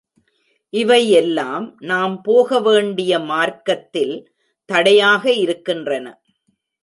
இவை 0.73 1.09
எல்லாம் 1.11 1.65
நாம் 1.81 2.15
போக 2.21 2.59
வேண்டிய 2.59 3.19
மார்க்கத்தில் 3.25 4.15
தடையாக 4.69 5.23
இருக்கின்றன. 5.33 6.07